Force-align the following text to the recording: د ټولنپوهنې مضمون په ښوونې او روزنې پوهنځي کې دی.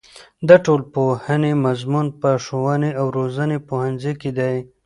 د 0.47 0.49
ټولنپوهنې 0.65 1.51
مضمون 1.65 2.07
په 2.21 2.29
ښوونې 2.45 2.91
او 2.99 3.05
روزنې 3.17 3.57
پوهنځي 3.67 4.13
کې 4.21 4.31
دی. 4.39 4.55